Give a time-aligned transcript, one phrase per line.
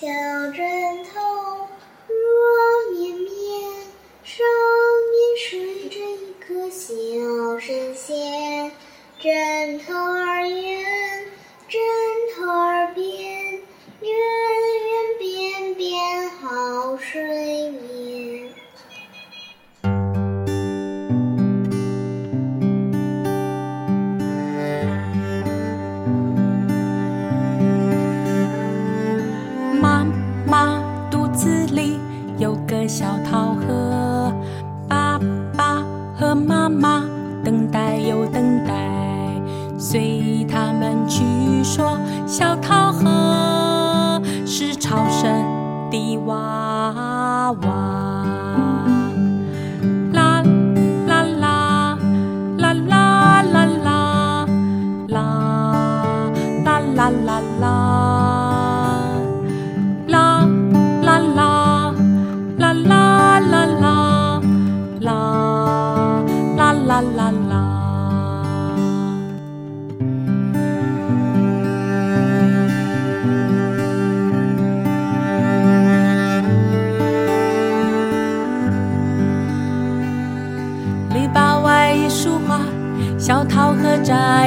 [0.00, 0.06] 小
[0.52, 0.64] 枕
[1.04, 1.29] 头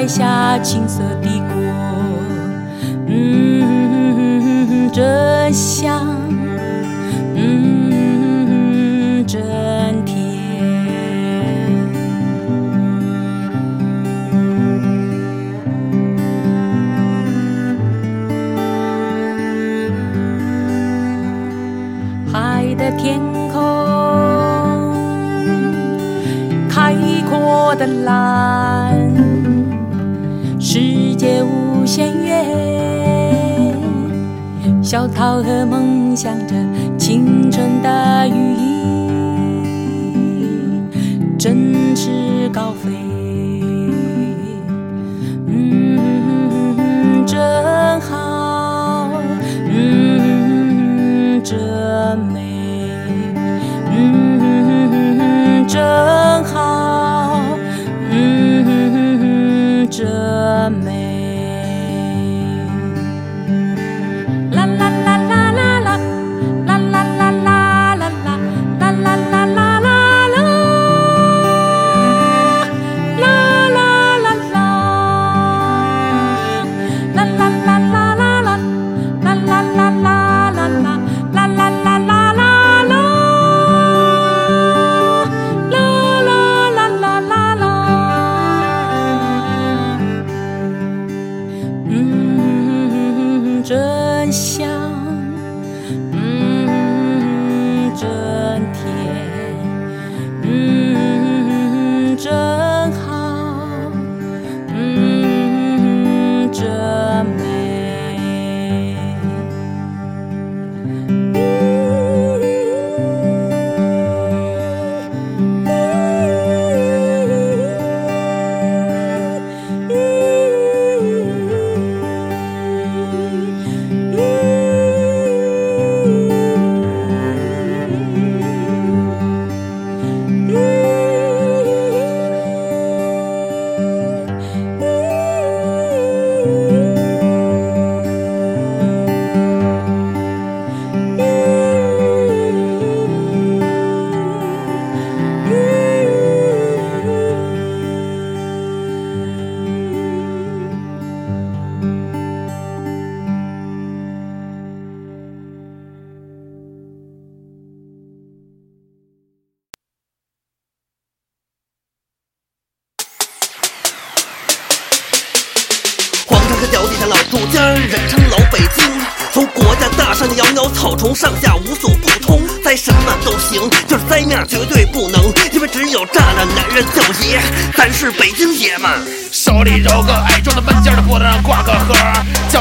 [0.03, 1.55] 摘下青色的果，
[3.07, 6.05] 嗯，真香，
[7.35, 9.41] 嗯，真
[10.03, 10.13] 甜。
[22.29, 23.21] 海的天
[23.53, 23.61] 空，
[26.69, 26.93] 开
[27.29, 28.72] 阔的蓝，
[34.93, 36.53] 小桃核梦想着
[36.99, 39.09] 青春的羽翼，
[41.35, 42.11] 振翅
[42.53, 42.91] 高飞。
[45.47, 47.41] 嗯，真
[48.01, 49.09] 好，
[49.67, 51.57] 嗯，真
[52.31, 52.87] 美，
[53.89, 55.81] 嗯，真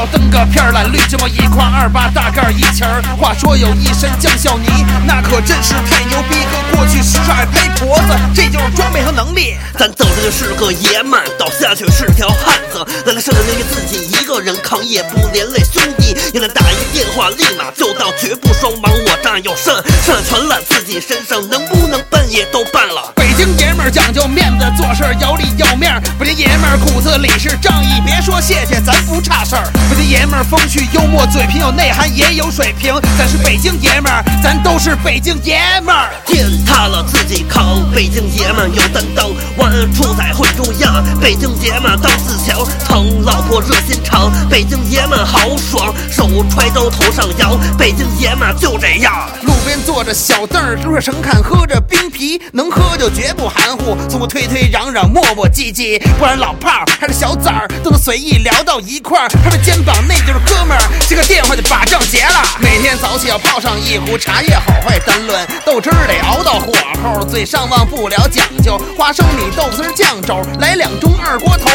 [0.03, 3.01] 儿，脚蹬个片儿懒绿芝麻一筐二八大盖儿一钱儿。
[3.17, 4.67] 话说有一身酱笑泥，
[5.07, 9.55] 那可真是太牛逼，和过去时尚还拍脖子，这就是装备和能力。
[9.79, 12.85] 咱走上去是个爷们，倒下去是条汉子。
[13.05, 16.15] 来来剩下留给自己一个人扛，也不连累兄弟。
[16.33, 18.91] 也能打一电话，立马就到，绝不双忙。
[18.91, 19.73] 我这儿有肾，
[20.03, 23.13] 肾全揽自己身上，能不能办也都办了。
[23.15, 26.01] 北京爷们儿讲究面子，做事儿有理有面。
[26.19, 29.71] 北京爷们儿骨子里是仗义，别说谢谢，咱不差事儿。
[29.93, 32.95] 北京爷们儿风趣幽默，嘴皮有内涵也有水平。
[33.15, 36.09] 咱是北京爷们儿，咱都是北京爷们儿。
[36.25, 41.03] 天塌了自己扛，北京爷们有担当，万处在会中央。
[41.21, 44.31] 北京爷们当自强，疼老婆热心肠。
[44.49, 47.55] 北京爷们豪爽，手揣兜头上扬。
[47.77, 49.29] 北京爷们就这样。
[49.63, 55.97] 路边坐着小凳儿，路上神看喝着冰啤，能喝就绝不含糊，从不推推攘攘，磨磨唧唧。
[56.19, 62.43] 不然老炮儿还是小崽儿都能随意聊到一块儿，拍拍肩膀那就是哥们儿，接个电话就把账结了。
[62.59, 71.69] 每天早起要泡上一壶茶叶，好坏单论，豆汁儿得熬到火候，嘴上忘不了讲究，花生米豆丝酱肘，来两盅二锅头，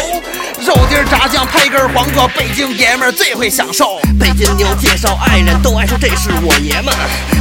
[0.65, 3.99] 肉丁炸酱配根黄瓜，北京爷们最会享受。
[4.19, 6.93] 北京妞介绍爱人，都爱说这是我爷们，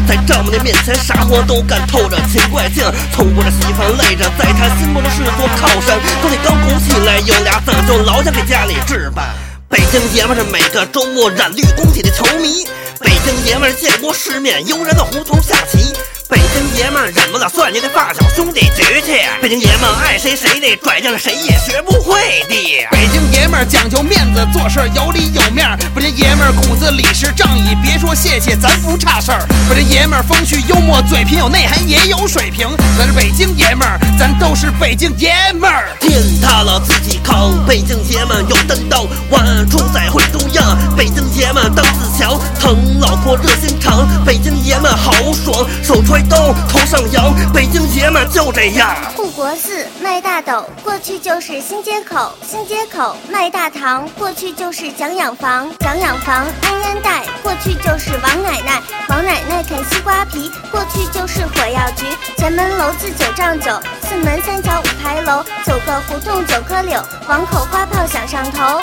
[0.06, 5.98] 在丈母娘面前啥活都干，透着勤快劲，从不让稀饭累着，在他心目中是座靠山。
[6.22, 9.34] 等你刚鼓起来，有俩子就老想给家里置办。
[9.68, 12.64] 北京爷们是每个周末染绿工体的球迷，
[13.00, 15.92] 北京爷们见过世面，悠然的胡同下棋。
[16.28, 22.86] 北京爷们儿忍不了算计的发小兄弟局气，北京爷们儿爱谁谁的，拽进了谁也学不会的。
[22.90, 25.78] 北京爷们儿讲究面子，做事儿有理有面儿。
[25.94, 29.46] 北京爷们儿骨子里是仗义，别说谢谢，咱不差事儿。
[29.70, 32.68] 北京爷们儿风趣幽默，嘴贫有内涵也有水平。
[32.98, 35.88] 咱是北京爷们儿，咱都是北京爷们儿。
[35.98, 40.76] 天塌了自己扛，北京爷们有担当，万处在会中央。
[40.94, 44.06] 北京爷们当自强，疼老婆热心肠。
[44.26, 47.32] 北京爷们豪爽，手揣兜头上扬。
[47.52, 48.94] 北京爷们就这样。
[49.14, 62.06] 护国寺卖大斗，过去就是新街口；新街口卖大堂，过去就是蒋养房；蒋养房安烟袋，过去就是王奶奶；王奶奶啃西瓜皮，过去就是火药局。
[62.36, 63.70] 前门楼子九丈九，
[64.02, 68.80] 四门三桥五牌楼，九个胡同九棵柳，王口花炮响上头。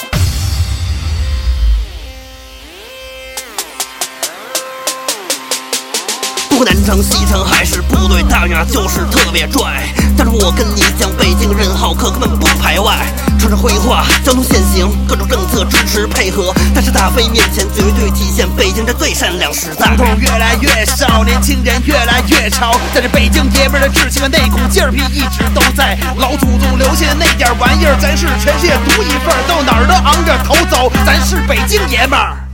[6.55, 9.93] 不管南城西城还是部队大院，就是特别拽。
[10.17, 12.95] 但是我跟你讲，北京人好客，根本不排外。
[13.37, 16.53] 城市规划、交通限行，各种政策支持配合。
[16.73, 19.97] 但是大飞面前，绝对体现北京人最善良实在胡。
[19.97, 25.97] 同越来越少，年轻人越来越潮，但是北京爷们儿的志气和那股劲儿皮一直都在。
[26.15, 32.44] 老祖宗留下的那点玩意儿，咱是全世界独一份儿，到哪儿都昂着头走，咱是北京爷们儿。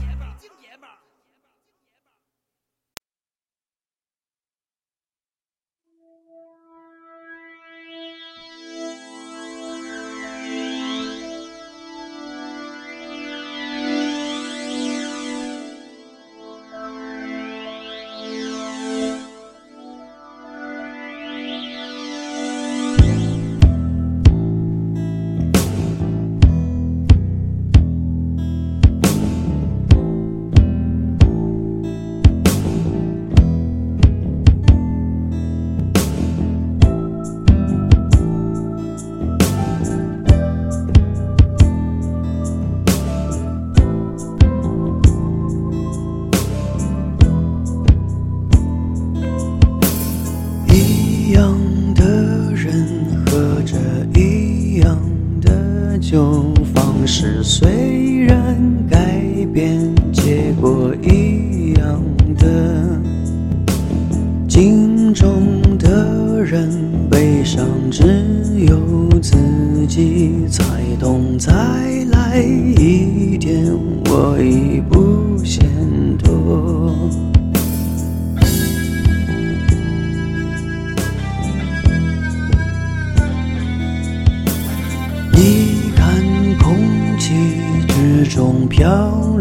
[88.24, 88.86] 之中飘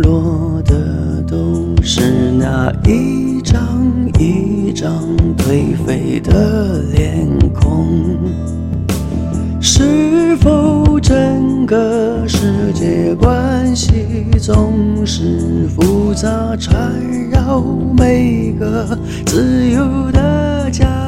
[0.01, 3.61] 落的都是那一张
[4.17, 4.91] 一张
[5.37, 8.17] 颓废的脸孔。
[9.61, 16.91] 是否整个世界关系总是复杂缠
[17.29, 17.61] 绕
[17.95, 18.97] 每个
[19.27, 21.00] 自由的脚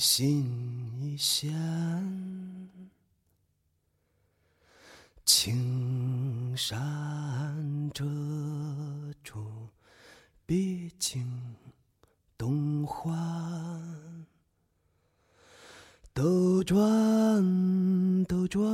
[0.00, 0.50] 心
[0.98, 1.52] 一弦，
[5.26, 8.02] 青山遮
[9.22, 9.68] 住
[10.46, 11.22] 毕竟
[12.38, 13.12] 东环，
[16.14, 18.64] 斗转斗转，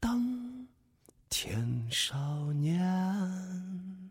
[0.00, 0.66] 当
[1.30, 4.10] 天少年，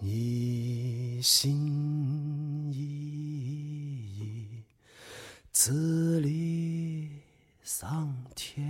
[0.00, 2.15] 一心。
[5.68, 7.10] 自力
[7.64, 8.62] 上天。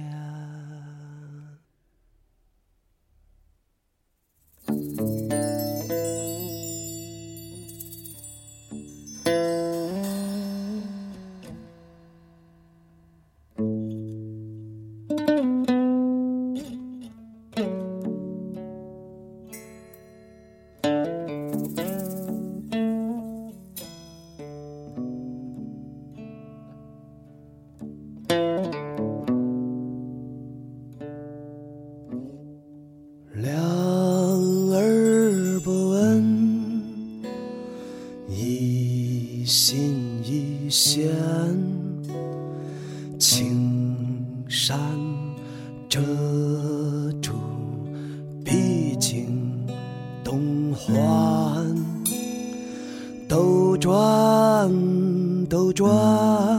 [39.47, 41.09] 心已现
[43.17, 44.77] 青山
[45.89, 46.01] 遮
[47.23, 47.31] 住
[48.45, 49.65] 毕竟
[50.25, 50.93] 东环
[53.29, 54.69] 斗转
[55.49, 56.56] 斗转。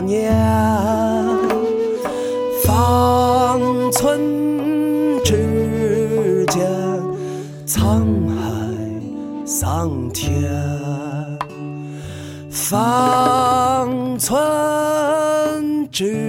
[0.00, 0.32] 年
[2.64, 4.18] 方寸
[5.24, 6.66] 之间
[7.66, 10.78] 沧海桑田。
[12.70, 16.27] 方寸之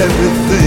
[0.00, 0.57] everything.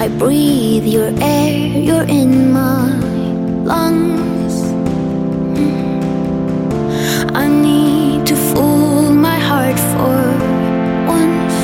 [0.00, 2.86] I breathe your air, you're in my
[3.64, 4.54] lungs.
[5.58, 7.34] Mm.
[7.34, 10.18] I need to fool my heart for
[11.14, 11.58] once.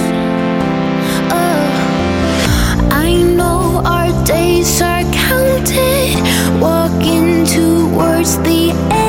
[1.30, 1.62] Oh,
[2.90, 6.18] I know our days are counted,
[6.60, 9.03] walking towards the end.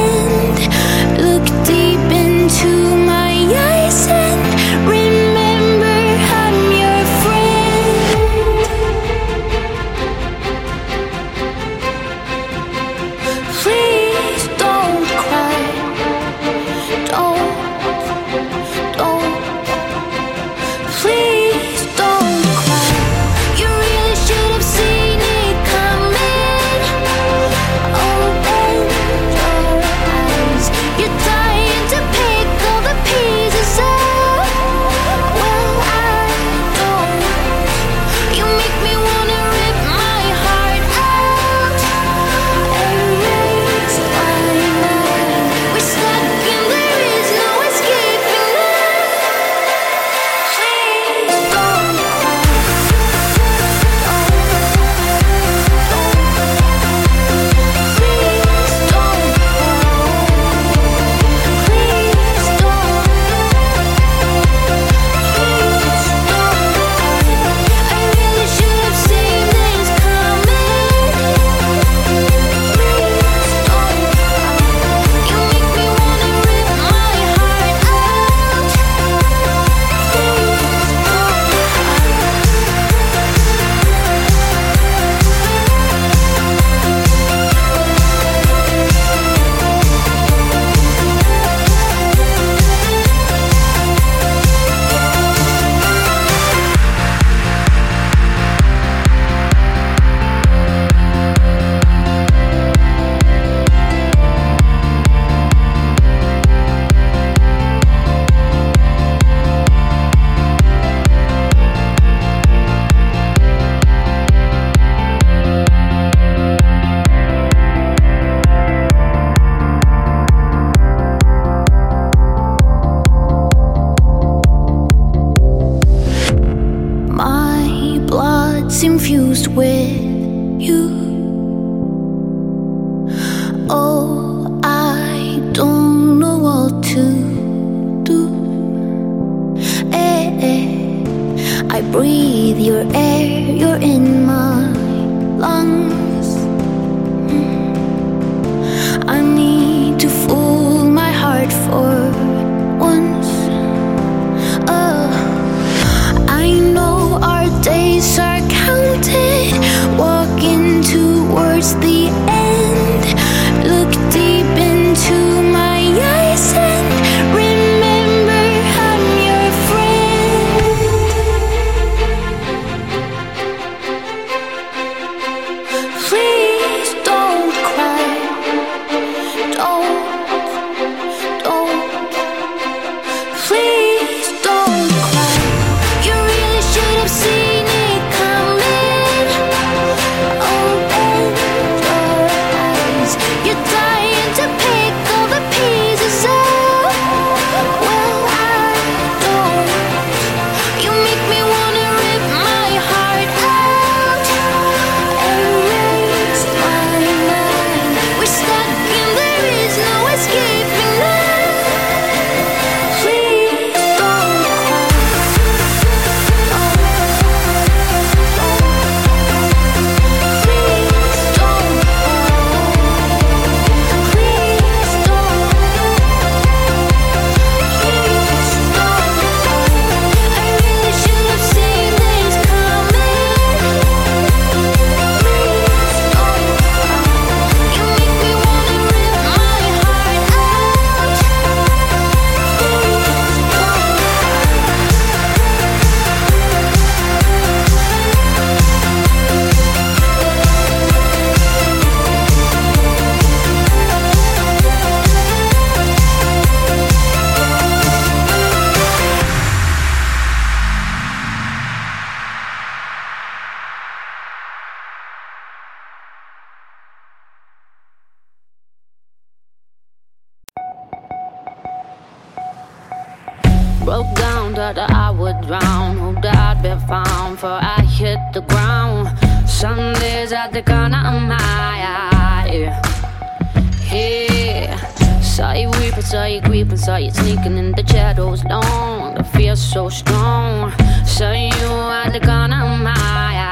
[283.95, 284.75] Yeah.
[285.21, 289.17] Saw you weeping, saw you creeping, saw you sneaking in the shadows long.
[289.17, 290.73] I feel so strong.
[291.05, 293.44] Saw you are the corner of my eye.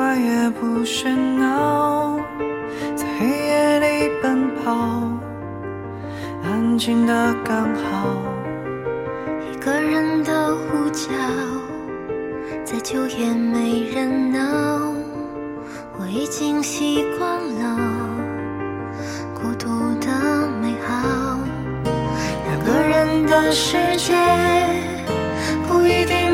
[0.00, 2.18] 怪也不喧闹，
[2.96, 4.72] 在黑夜里奔跑，
[6.42, 8.08] 安静的刚好，
[9.52, 11.10] 一个人的呼叫，
[12.64, 14.40] 再久也没人闹，
[15.98, 17.78] 我已经习惯了
[19.34, 19.68] 孤独
[20.00, 20.08] 的
[20.62, 21.38] 美好，
[22.46, 24.14] 两个人的世界
[25.68, 26.29] 不一定。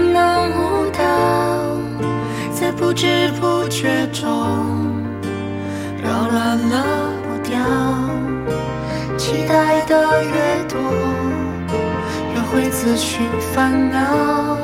[2.77, 4.29] 不知不觉中
[6.03, 7.59] 扰乱了步调
[9.17, 10.79] 期待的越多
[12.35, 14.59] 越会自寻烦恼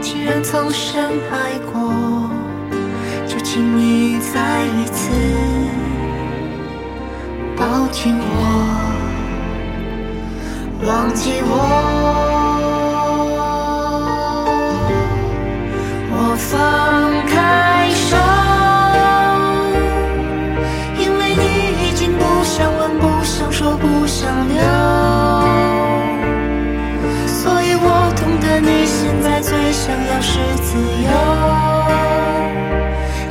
[0.00, 2.30] 既然曾深爱过
[3.26, 5.10] 就请你再一次
[7.56, 8.98] 抱紧我
[10.86, 11.97] 忘记我。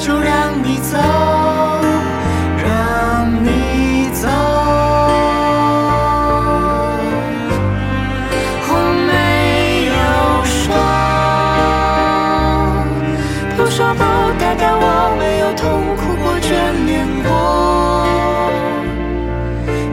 [0.07, 0.97] 就让你走，
[2.63, 4.29] 让你走，
[8.69, 8.71] 我
[9.05, 9.11] 没
[9.91, 9.99] 有
[10.45, 10.71] 说，
[13.57, 14.01] 不说不
[14.39, 14.85] 代表我
[15.19, 16.47] 没有痛苦过、眷
[16.85, 17.27] 恋过。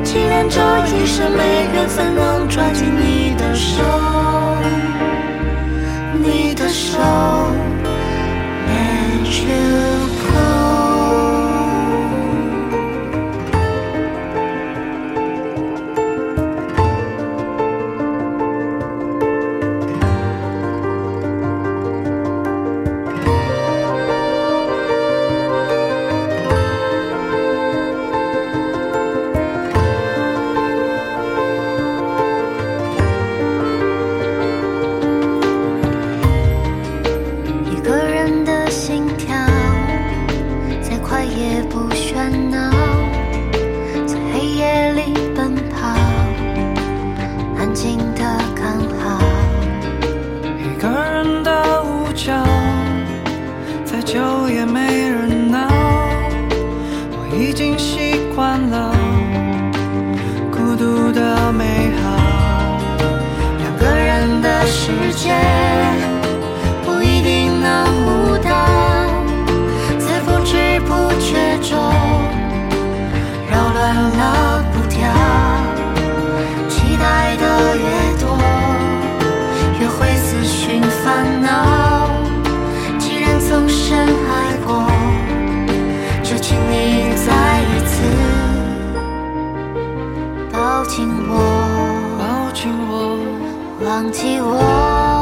[0.05, 0.61] 既然这
[0.95, 3.83] 一生没缘分，能抓紧你的手，
[6.23, 7.34] 你的手。
[93.95, 95.14] 放弃我。